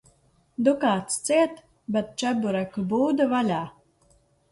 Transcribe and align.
Dukāts 0.67 1.17
ciet, 1.27 1.59
bet 1.97 2.09
čebureku 2.21 2.85
būda 2.95 3.29
vaļā. 3.35 3.61